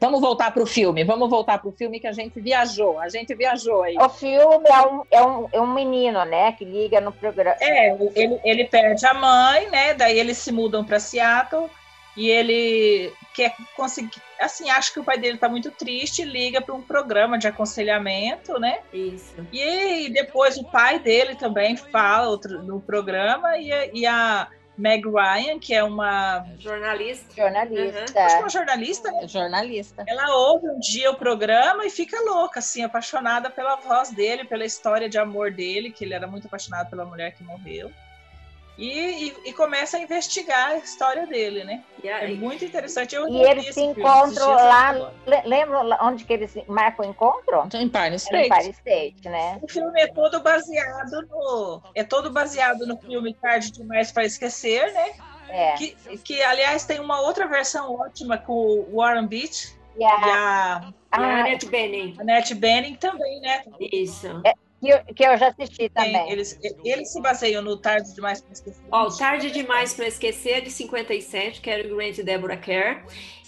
[0.00, 1.04] Vamos voltar para o filme.
[1.04, 2.98] Vamos voltar para o filme que a gente viajou.
[2.98, 3.96] A gente viajou aí.
[3.96, 7.56] O filme é um, é, um, é um menino, né, que liga no programa.
[7.60, 9.94] É, ele, ele perde a mãe, né?
[9.94, 11.70] Daí eles se mudam para Seattle
[12.16, 14.20] e ele quer conseguir.
[14.40, 18.58] Assim, acha que o pai dele tá muito triste, liga para um programa de aconselhamento,
[18.58, 18.80] né?
[18.92, 19.34] Isso.
[19.52, 25.58] E depois o pai dele também fala outro, no programa e, e a Meg Ryan,
[25.58, 27.34] que é uma, Jornalista.
[27.34, 28.24] Jornalista.
[28.24, 29.28] acho que uma jornalista, né?
[29.28, 30.04] Jornalista.
[30.06, 34.64] ela ouve um dia o programa e fica louca, assim, apaixonada pela voz dele, pela
[34.64, 37.90] história de amor dele, que ele era muito apaixonado pela mulher que morreu.
[38.78, 38.88] E,
[39.28, 41.82] e- e começa a investigar a história dele, né?
[42.02, 43.14] E É muito interessante.
[43.14, 45.12] Eu E eles se encontram lá.
[45.44, 47.64] Lembra onde que eles marcam o encontro?
[47.74, 48.46] Empire Era no State.
[48.48, 49.58] Empire State, né?
[49.62, 51.82] O filme é todo baseado no.
[51.94, 55.12] É todo baseado no filme Tarde Demais para Esquecer, né?
[55.50, 55.74] É.
[55.74, 55.90] Que,
[56.24, 61.20] que, aliás, tem uma outra versão ótima com o Warren Beach E e a, a
[61.20, 62.16] e a a- Annette Bening.
[62.18, 63.62] Annette Bening também, né?
[63.78, 64.28] Isso.
[64.82, 66.32] Que, eu, que eu já assisti Tem- também.
[66.32, 68.84] eles, eles se baseiam no Tarde Demais para Esquecer.
[68.90, 73.04] Ó, o Tarde Demais para Esquecer, é de 57, Cary Grant e Deborah Kerr.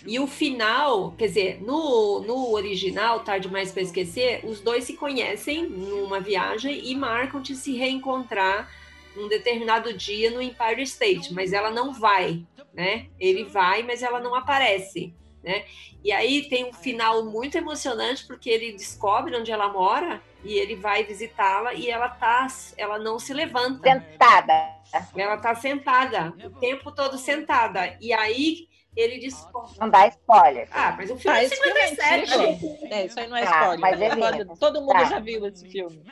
[0.06, 4.94] E o final, quer dizer, no, no original, Tarde Demais para Esquecer, os dois se
[4.94, 8.70] conhecem numa viagem e marcam de se reencontrar
[9.16, 13.06] num determinado dia no Empire State, mas ela não vai, né?
[13.18, 15.64] Ele vai, mas ela não aparece, né?
[16.04, 20.76] E aí tem um final muito emocionante porque ele descobre onde ela mora e ele
[20.76, 23.90] vai visitá-la e ela tá, ela não se levanta.
[23.90, 24.74] Sentada.
[25.16, 27.96] Ela tá sentada, o tempo todo sentada.
[28.00, 29.72] E aí ele descobre.
[29.80, 30.68] Não dá spoiler.
[30.70, 32.32] Ah, mas o filme Ah, é esse filme é 57.
[32.34, 32.78] antigo.
[32.94, 33.80] É, isso aí não é Ah, spoiler.
[33.80, 34.56] mas é Todo- lindo.
[34.56, 35.04] Todo mundo Tá.
[35.06, 36.04] já viu esse filme.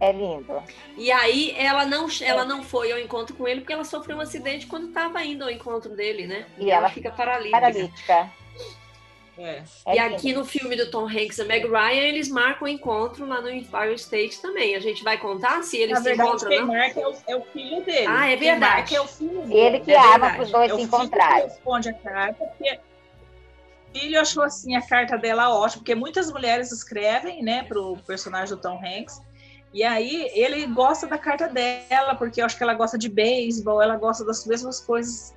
[0.00, 0.60] É lindo.
[0.96, 4.20] E aí ela não, ela não foi ao encontro com ele porque ela sofreu um
[4.20, 6.44] acidente quando estava indo ao encontro dele, né?
[6.58, 7.60] E ela fica paralítica.
[7.60, 8.32] Paralítica.
[9.36, 9.62] É.
[9.86, 13.26] É e aqui no filme do Tom Hanks e Meg Ryan, eles marcam o encontro
[13.26, 14.76] lá no Empire State também.
[14.76, 16.66] A gente vai contar se eles Na se verdade, encontram quem não?
[16.68, 18.06] marca é o, é o filho dele.
[18.08, 18.74] Ah, é Quem verdade.
[18.76, 19.54] marca é o filho dele.
[19.54, 21.44] Ele que É arma para os dois É o se encontrarem.
[21.44, 22.78] responde a carta, porque
[23.94, 28.54] o filho achou assim a carta dela ótima, porque muitas mulheres escrevem, né, pro personagem
[28.54, 29.20] do Tom Hanks.
[29.72, 33.82] E aí ele gosta da carta dela, porque eu acho que ela gosta de beisebol,
[33.82, 35.34] ela gosta das mesmas coisas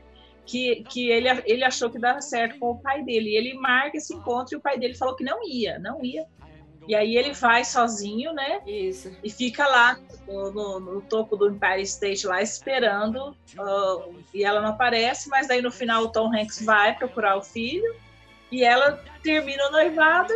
[0.48, 3.30] que, que ele, ele achou que dava certo com o pai dele.
[3.32, 6.26] E ele marca esse encontro e o pai dele falou que não ia, não ia.
[6.88, 8.62] E aí ele vai sozinho, né?
[8.66, 9.12] Isso.
[9.22, 14.62] e fica lá no, no- no topo do Empire State lá esperando ah, e ela
[14.62, 17.94] não aparece, mas daí no final o Tom Hanks vai procurar o filho
[18.50, 20.34] e ela termina o noivado.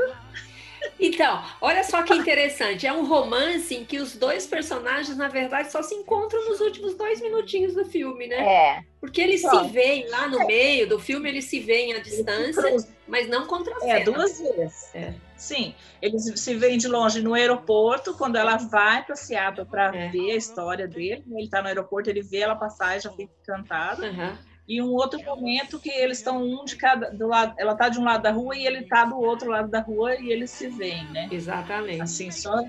[1.00, 2.86] Então, olha só que interessante.
[2.86, 6.96] É um romance em que os dois personagens, na verdade, só se encontram nos últimos
[6.96, 8.38] dois minutinhos do filme, né?
[8.38, 8.82] É.
[9.00, 9.64] Porque eles Só.
[9.64, 12.76] se veem lá no meio do filme, eles se veem à distância,
[13.08, 14.94] mas não contra a É, duas vezes.
[14.94, 15.14] É.
[15.36, 20.10] Sim, eles se veem de longe no aeroporto, quando ela vai para Seattle para É.
[20.10, 21.24] ver a história dele.
[21.32, 24.06] Ele está no aeroporto, ele vê ela passar e já fica encantado.
[24.06, 24.38] Aham.
[24.72, 28.00] E um outro momento que eles estão um de cada do lado, ela tá de
[28.00, 30.70] um lado da rua e ele tá do outro lado da rua e eles se
[30.70, 31.28] veem, né?
[31.30, 32.02] Exatamente.
[32.02, 32.64] Assim, só,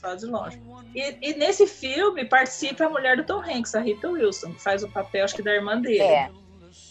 [0.00, 0.62] só de longe.
[0.94, 4.84] E, e nesse filme participa a mulher do Tom Hanks, a Rita Wilson, que faz
[4.84, 5.98] o papel, acho que da irmã dele.
[5.98, 6.30] É.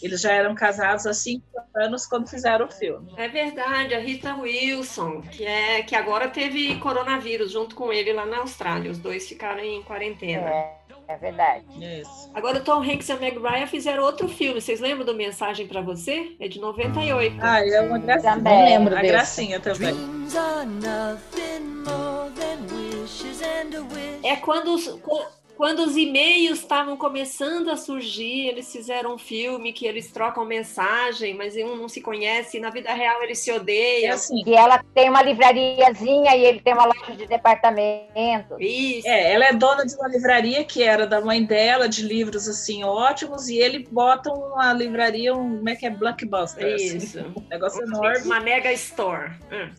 [0.02, 3.10] Eles já eram casados há cinco anos quando fizeram o filme.
[3.16, 8.26] É verdade, a Rita Wilson, que é que agora teve coronavírus junto com ele lá
[8.26, 8.90] na Austrália.
[8.90, 10.50] Os dois ficaram em quarentena.
[10.50, 10.76] É,
[11.08, 11.64] é verdade.
[12.00, 12.30] Isso.
[12.34, 14.60] Agora o Tom Hanks e a Meg Ryan fizeram outro filme.
[14.60, 16.34] Vocês lembram do Mensagem pra Você?
[16.40, 17.36] É de 98.
[17.40, 18.34] Ah, é uma gracinha.
[18.34, 18.52] Também.
[18.54, 19.12] Não lembro A desse.
[19.12, 19.94] gracinha também.
[19.94, 24.24] Dreams are nothing more than wishes and a wish.
[24.24, 25.26] É quando os, quando
[25.58, 31.56] os e-mails estavam começando a surgir, eles fizeram um filme que eles trocam mensagem, mas
[31.56, 34.10] um não se conhece, e na vida real eles se odeiam.
[34.10, 34.42] É assim.
[34.46, 38.60] E ela tem uma livrariazinha e ele tem uma loja de departamento.
[38.60, 39.08] Isso.
[39.08, 42.84] É, ela é dona de uma livraria que era da mãe dela, de livros assim
[42.84, 45.90] ótimos, e ele bota uma livraria, um, como é que é?
[45.90, 46.74] Blockbuster.
[46.74, 46.96] Assim.
[46.96, 47.18] Isso.
[47.18, 48.24] Assim, um negócio enorme.
[48.24, 49.32] Uma mega store.
[49.50, 49.70] Hum.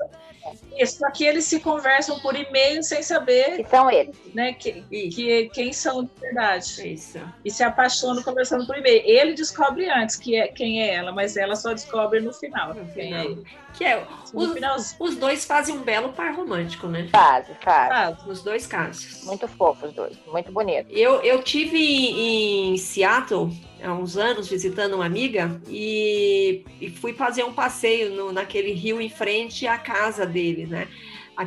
[0.77, 3.63] Isso, só que eles se conversam por e-mail sem saber.
[3.63, 4.15] Que são eles.
[4.33, 6.93] Né, que, que, quem são de verdade.
[6.93, 7.19] Isso.
[7.43, 9.01] E se apaixonam conversando por e-mail.
[9.05, 12.73] Ele descobre antes que é, quem é ela, mas ela só descobre no final.
[12.73, 13.19] No quem final.
[13.19, 13.43] é ele.
[13.77, 17.07] Que é, os, os, dois fazem um belo par romântico, né?
[17.11, 18.27] Fazem, fazem.
[18.27, 19.23] Nos dois casos.
[19.23, 20.87] Muito fofos os dois, muito bonito.
[20.89, 23.51] Eu, eu tive em Seattle
[23.83, 28.99] há uns anos visitando uma amiga e, e fui fazer um passeio no, naquele rio
[28.99, 30.87] em frente à casa dele, né?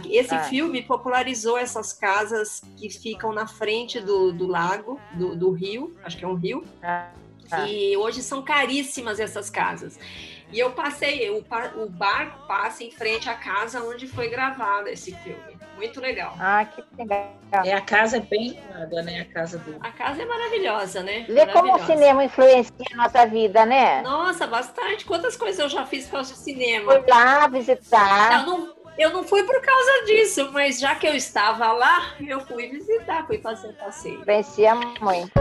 [0.08, 0.44] Esse ah.
[0.44, 6.16] filme popularizou essas casas que ficam na frente do, do lago, do, do rio, acho
[6.16, 6.64] que é um rio.
[6.80, 7.10] Ah.
[7.50, 7.68] Ah.
[7.68, 9.98] E hoje são caríssimas essas casas.
[10.52, 11.44] E eu passei, o,
[11.76, 15.58] o barco passa em frente à casa onde foi gravado esse filme.
[15.76, 16.36] Muito legal.
[16.38, 17.30] Ah, que legal.
[17.64, 19.20] É, a casa é bem linda, né?
[19.20, 19.76] A casa do.
[19.80, 21.24] A casa é maravilhosa, né?
[21.28, 24.02] Vê como o cinema influencia a nossa vida, né?
[24.02, 25.06] Nossa, bastante.
[25.06, 26.92] Quantas coisas eu já fiz por causa do cinema.
[26.92, 28.44] Fui lá visitar.
[28.44, 32.40] Não, não, eu não fui por causa disso, mas já que eu estava lá, eu
[32.40, 34.20] fui visitar, fui fazer passeio.
[34.20, 35.32] Influencia muito.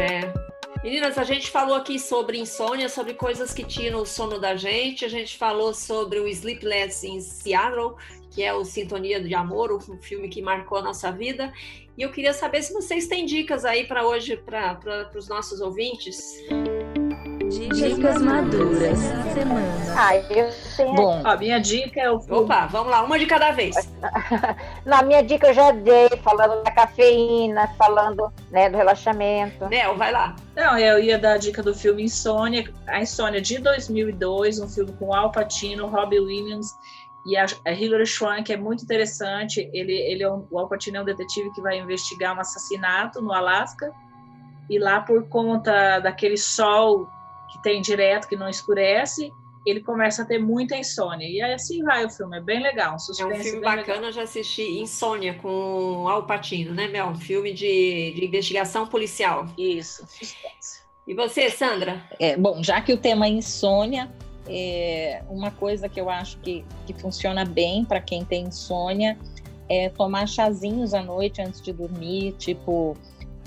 [0.00, 0.43] É.
[0.84, 5.02] Meninas, a gente falou aqui sobre insônia, sobre coisas que tiram o sono da gente.
[5.02, 7.94] A gente falou sobre o Sleepless in Seattle,
[8.30, 11.50] que é o Sintonia de Amor, o filme que marcou a nossa vida.
[11.96, 16.36] E eu queria saber se vocês têm dicas aí para hoje, para os nossos ouvintes.
[17.54, 18.98] Dicas maduras
[19.32, 19.74] semana.
[19.96, 20.94] Ah, eu tenho.
[20.94, 22.16] Bom, a minha dica é o.
[22.16, 23.76] Opa, vamos lá, uma de cada vez.
[24.84, 29.68] Na minha dica eu já dei, falando da cafeína, falando né, do relaxamento.
[29.68, 30.34] Nel, vai lá.
[30.56, 34.92] Não, eu ia dar a dica do filme Insônia, a Insônia de 2002, um filme
[34.92, 36.66] com Al Pacino, Robbie Williams
[37.26, 39.70] e a, a Hilary Swank é muito interessante.
[39.72, 43.22] Ele, ele é um, o Al Pacino é um detetive que vai investigar um assassinato
[43.22, 43.92] no Alasca
[44.68, 47.08] e lá por conta daquele sol
[47.54, 49.30] que tem direto, que não escurece,
[49.64, 51.26] ele começa a ter muita insônia.
[51.26, 52.96] E assim vai o filme, é bem legal.
[52.96, 54.12] Um é um filme bacana, legal.
[54.12, 57.06] já assisti Insônia com Al Pacino, né, Mel?
[57.06, 59.46] Um filme de, de investigação policial.
[59.56, 60.06] Isso,
[61.06, 62.02] E você, Sandra?
[62.18, 64.10] É, bom, já que o tema é insônia,
[64.46, 69.16] é, uma coisa que eu acho que, que funciona bem para quem tem insônia
[69.68, 72.96] é tomar chazinhos à noite antes de dormir, tipo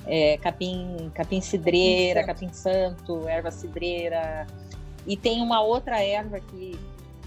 [0.07, 4.47] é, capim, capim cidreira, capim santo, erva cidreira.
[5.05, 6.77] E tem uma outra erva que,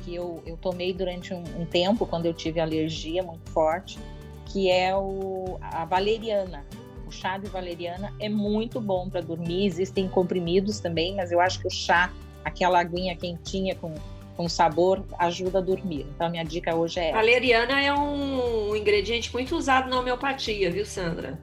[0.04, 3.98] que eu, eu tomei durante um, um tempo, quando eu tive alergia muito forte,
[4.46, 6.64] que é o, a valeriana.
[7.06, 9.66] O chá de valeriana é muito bom para dormir.
[9.66, 12.12] Existem comprimidos também, mas eu acho que o chá,
[12.44, 13.92] aquela aguinha quentinha com,
[14.36, 16.06] com sabor, ajuda a dormir.
[16.14, 17.12] Então, a minha dica hoje é.
[17.12, 21.38] Valeriana é um ingrediente muito usado na homeopatia, viu, Sandra?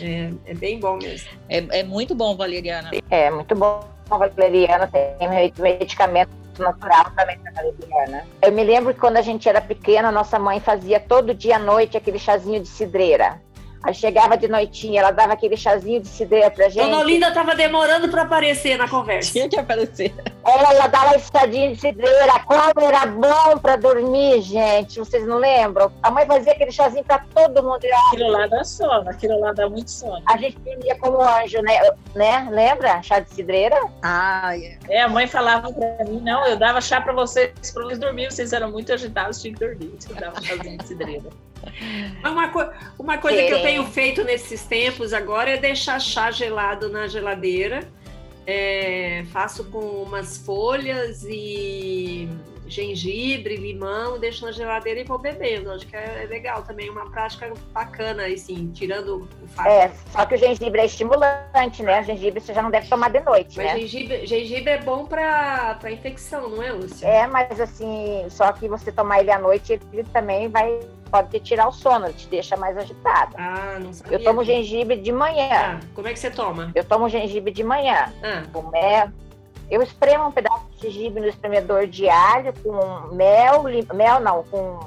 [0.00, 1.28] É, é bem bom mesmo.
[1.48, 2.90] É, é muito bom, valeriana.
[3.10, 3.80] É, muito bom.
[4.08, 8.26] Valeriana tem medicamento natural também da valeriana.
[8.42, 11.58] Eu me lembro que quando a gente era pequena, nossa mãe fazia todo dia à
[11.58, 13.40] noite aquele chazinho de cidreira.
[13.82, 16.84] Aí chegava de noitinha, ela dava aquele chazinho de cidreira pra gente.
[16.84, 19.32] Dona Olinda tava demorando para aparecer na conversa.
[19.32, 20.14] Tinha que aparecer.
[20.44, 22.40] Ela, ela dava esse chazinho de cidreira.
[22.44, 24.98] Como era bom para dormir, gente.
[24.98, 25.90] Vocês não lembram?
[26.02, 27.80] A mãe fazia aquele chazinho para todo mundo.
[28.08, 30.22] Aquilo lá dá sono, aquilo lá dá muito sono.
[30.26, 31.80] A gente dormia como anjo, né?
[32.14, 32.48] né?
[32.50, 33.02] Lembra?
[33.02, 33.80] Chá de cidreira?
[34.02, 34.78] Ah, yeah.
[34.90, 35.00] é.
[35.02, 38.30] A mãe falava para mim, não, eu dava chá para vocês, para vocês dormir.
[38.30, 39.94] Vocês eram muito agitados, tinha que dormir.
[40.08, 41.30] Eu dava chazinho de cidreira.
[42.24, 42.60] Uma, co
[42.98, 47.88] uma coisa que eu tenho feito nesses tempos agora é deixar chá gelado na geladeira.
[48.46, 52.28] É, faço com umas folhas e
[52.70, 55.70] gengibre, limão, deixo na geladeira e vou bebendo.
[55.70, 59.68] Acho que é legal também, uma prática bacana, assim, tirando o fato.
[59.68, 62.00] É, só que o gengibre é estimulante, né?
[62.00, 63.80] O gengibre você já não deve tomar de noite, mas né?
[63.80, 67.06] gengibre, gengibre é bom para infecção, não é, Lúcia?
[67.06, 70.80] É, mas assim, só que você tomar ele à noite, ele também vai
[71.10, 73.34] pode te tirar o sono, te deixa mais agitada.
[73.36, 74.16] Ah, não sabia.
[74.16, 75.48] Eu tomo gengibre de manhã.
[75.50, 76.70] Ah, como é que você toma?
[76.74, 78.12] Eu tomo gengibre de manhã.
[78.22, 78.44] Ah.
[79.70, 83.86] Eu espremo um pedaço de gengibre no espremedor de alho com mel, lim...
[83.94, 84.80] mel não, com,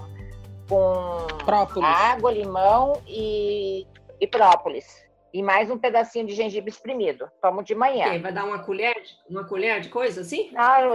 [0.67, 1.89] com própolis.
[1.89, 3.87] água, limão e,
[4.19, 5.01] e própolis.
[5.33, 7.29] E mais um pedacinho de gengibre espremido.
[7.41, 8.19] Tomo de manhã.
[8.19, 10.51] vai dar uma colher, uma colher de coisa assim?
[10.51, 10.93] Não,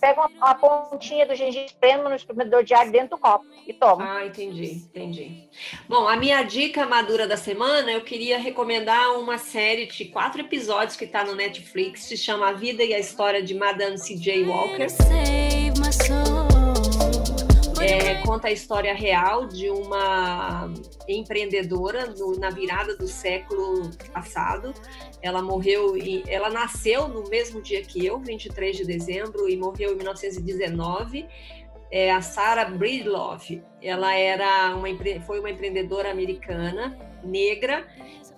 [0.00, 3.72] pego uma, uma pontinha do gengibre, espremo no espremedor de ar dentro do copo e
[3.72, 4.02] tomo.
[4.02, 5.48] Ah, entendi, entendi.
[5.88, 10.96] Bom, a minha dica madura da semana, eu queria recomendar uma série de quatro episódios
[10.96, 14.44] que está no Netflix, se chama A Vida e a História de Madame C.J.
[14.44, 14.86] Walker.
[17.86, 20.72] É, conta a história real de uma
[21.06, 24.72] empreendedora no, na virada do século passado.
[25.20, 29.92] Ela morreu e ela nasceu no mesmo dia que eu, 23 de dezembro, e morreu
[29.92, 31.26] em 1919.
[31.94, 33.62] É a Sarah Breedlove.
[33.80, 34.88] Ela era uma,
[35.24, 37.86] foi uma empreendedora americana, negra,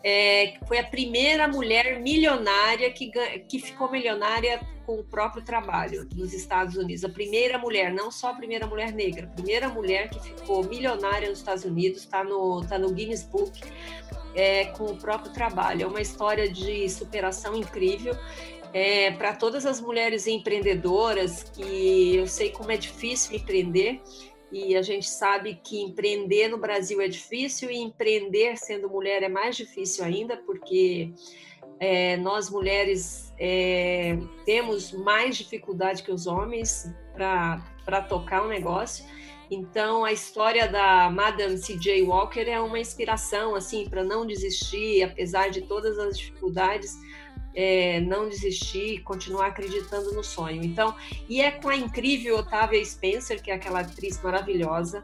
[0.08, 3.10] é, foi a primeira mulher milionária que,
[3.48, 7.02] que ficou milionária com o próprio trabalho nos Estados Unidos.
[7.02, 11.28] A primeira mulher, não só a primeira mulher negra, a primeira mulher que ficou milionária
[11.28, 13.60] nos Estados Unidos, está no, tá no Guinness Book
[14.36, 15.82] é, com o próprio trabalho.
[15.82, 18.14] É uma história de superação incrível.
[18.72, 24.02] É, para todas as mulheres empreendedoras, que eu sei como é difícil empreender,
[24.52, 29.28] e a gente sabe que empreender no Brasil é difícil e empreender sendo mulher é
[29.28, 31.12] mais difícil ainda, porque
[31.80, 39.04] é, nós mulheres é, temos mais dificuldade que os homens para tocar um negócio.
[39.50, 42.02] Então, a história da Madame C.J.
[42.02, 46.96] Walker é uma inspiração, assim, para não desistir, apesar de todas as dificuldades,
[47.56, 50.62] é, não desistir, continuar acreditando no sonho.
[50.62, 50.94] Então,
[51.28, 55.02] e é com a incrível Otávia Spencer, que é aquela atriz maravilhosa,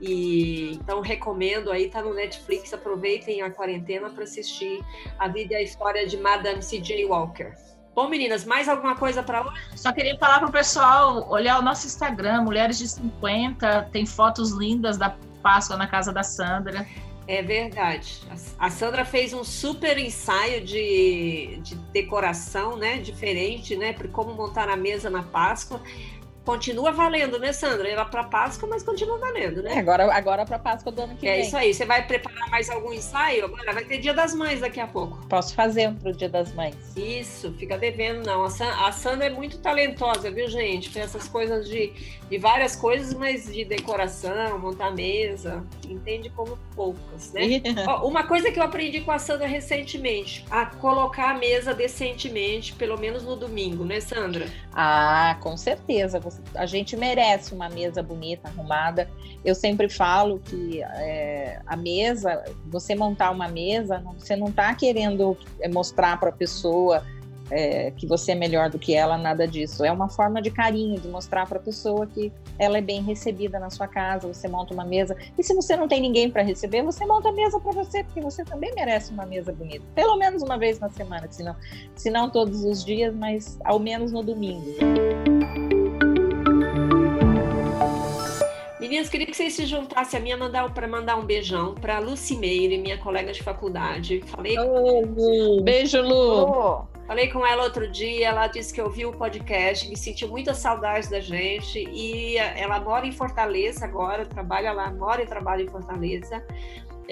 [0.00, 4.82] e então recomendo aí, tá no Netflix, aproveitem a quarentena para assistir
[5.18, 7.04] a vida e a história de Madame C.J.
[7.04, 7.54] Walker.
[7.94, 9.60] Bom, meninas, mais alguma coisa para hoje?
[9.76, 14.52] Só queria falar para o pessoal olhar o nosso Instagram, Mulheres de 50, tem fotos
[14.52, 16.86] lindas da Páscoa na casa da Sandra.
[17.30, 18.20] É verdade.
[18.58, 22.98] A Sandra fez um super ensaio de, de decoração, né?
[22.98, 23.92] Diferente, né?
[23.92, 25.80] Para como montar a mesa na Páscoa
[26.44, 27.88] continua valendo, né, Sandra?
[27.88, 29.74] Era para Páscoa, mas continua valendo, né?
[29.74, 31.40] É, agora agora para Páscoa do ano que é vem.
[31.40, 31.74] É isso aí.
[31.74, 33.44] Você vai preparar mais algum ensaio?
[33.44, 35.24] Agora vai ter Dia das Mães daqui a pouco.
[35.28, 36.74] Posso fazer um pro Dia das Mães.
[36.96, 38.44] Isso, fica devendo não.
[38.44, 40.90] A, Sandra é muito talentosa, viu, gente?
[40.90, 41.92] Tem essas coisas de,
[42.28, 47.42] de várias coisas, mas de decoração, montar mesa, entende como poucas, né?
[47.86, 52.72] Ó, uma coisa que eu aprendi com a Sandra recentemente, a colocar a mesa decentemente,
[52.74, 54.46] pelo menos no domingo, né, Sandra?
[54.72, 56.20] Ah, com certeza.
[56.54, 59.08] A gente merece uma mesa bonita, arrumada.
[59.44, 65.36] Eu sempre falo que é, a mesa, você montar uma mesa, você não está querendo
[65.60, 67.02] é, mostrar para a pessoa
[67.50, 69.84] é, que você é melhor do que ela, nada disso.
[69.84, 73.58] É uma forma de carinho, de mostrar para a pessoa que ela é bem recebida
[73.58, 74.28] na sua casa.
[74.28, 75.16] Você monta uma mesa.
[75.36, 78.20] E se você não tem ninguém para receber, você monta a mesa para você, porque
[78.20, 79.84] você também merece uma mesa bonita.
[79.94, 81.56] Pelo menos uma vez na semana, se não,
[81.96, 85.39] se não todos os dias, mas ao menos no domingo.
[88.90, 92.36] Meninas, queria que vocês se juntassem a minha mandar para mandar um beijão para Lucy
[92.36, 94.20] Meire, minha colega de faculdade.
[94.26, 94.58] Falei.
[94.58, 96.88] Oh, beijo, Lu.
[97.06, 101.08] Falei com ela outro dia, ela disse que ouviu o podcast, que sentiu muita saudade
[101.08, 106.44] da gente e ela mora em Fortaleza agora, trabalha lá, mora e trabalha em Fortaleza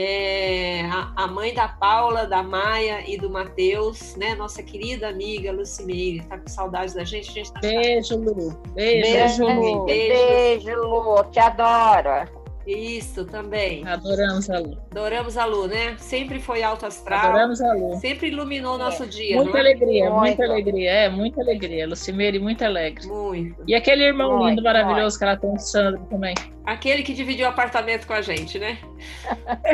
[0.01, 4.37] é, a, a, mãe da Paula, da Maia e do Matheus, né?
[4.37, 7.29] Nossa querida amiga Lucimeire, tá com saudades da gente.
[7.31, 8.57] A gente tá Beijo, Lu.
[8.75, 9.85] Beijo, Beijo, Lu.
[9.87, 11.25] Beijo, Beijo, Lu.
[11.33, 12.39] Te adoro.
[12.65, 13.85] Isso, também.
[13.89, 14.79] Adoramos a Lu.
[14.91, 15.97] Adoramos a Lu, né?
[15.99, 17.31] Sempre foi alto astral.
[17.31, 17.97] Adoramos a Lu.
[17.97, 19.07] Sempre iluminou o nosso é.
[19.07, 19.37] dia.
[19.37, 19.61] Muita é?
[19.63, 20.21] alegria, muito.
[20.21, 20.91] muita alegria.
[20.91, 21.89] É, muita alegria.
[21.89, 23.05] Lucimeire, muito alegre.
[23.05, 23.65] Muito.
[23.67, 25.19] E aquele irmão muito, lindo, maravilhoso muito.
[25.19, 26.35] que ela tem, o Sandro, também.
[26.69, 28.79] Aquele que dividiu o apartamento com a gente, né?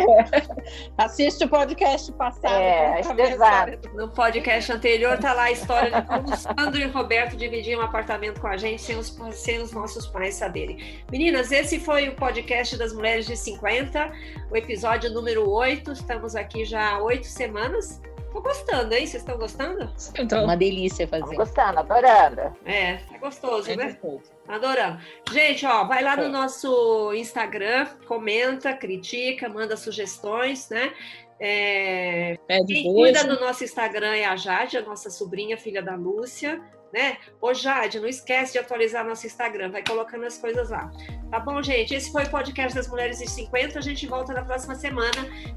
[0.97, 2.55] Assiste o podcast passado.
[2.55, 3.89] É, exato.
[3.97, 7.81] No podcast anterior tá lá a história de como o Sandro e o Roberto dividiam
[7.81, 11.03] um apartamento com a gente sem os, sem os nossos pais saberem.
[11.11, 14.13] Meninas, esse foi o podcast das Mulheres de 50,
[14.53, 15.91] o episódio número 8.
[15.91, 18.01] Estamos aqui já há oito semanas.
[18.33, 19.05] Tô gostando, hein?
[19.05, 19.93] Vocês estão gostando?
[20.17, 21.25] Então, uma delícia fazer.
[21.25, 22.57] Tô gostando, adorando.
[22.65, 23.87] É, é gostoso, é né?
[23.87, 24.34] Gostoso.
[24.47, 25.01] Adorando.
[25.31, 30.93] Gente, ó, vai lá no nosso Instagram, comenta, critica, manda sugestões, né?
[31.41, 32.39] É...
[32.67, 36.63] Quem cuida do nosso Instagram é a Jade, a nossa sobrinha, filha da Lúcia,
[36.95, 37.17] né?
[37.41, 40.89] Ô Jade, não esquece de atualizar nosso Instagram, vai colocando as coisas lá.
[41.29, 41.93] Tá bom, gente?
[41.93, 43.81] Esse foi o podcast das Mulheres de 50.
[43.81, 45.11] A gente volta na próxima semana.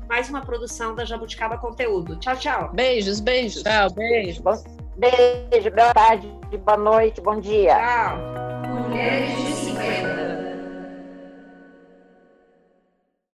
[0.10, 2.20] Mais uma produção da Jabuticaba Conteúdo.
[2.20, 2.72] Tchau, tchau.
[2.74, 3.62] Beijos, beijos.
[3.62, 4.42] Tchau, beijo.
[4.98, 6.28] Beijo, boa tarde,
[6.66, 7.76] boa noite, bom dia.
[7.76, 8.18] Tchau.
[8.90, 9.67] Mulheres